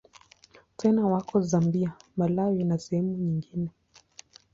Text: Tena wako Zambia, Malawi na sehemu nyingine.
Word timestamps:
Tena 0.77 1.07
wako 1.07 1.41
Zambia, 1.41 1.91
Malawi 2.17 2.63
na 2.63 2.77
sehemu 2.77 3.17
nyingine. 3.17 3.69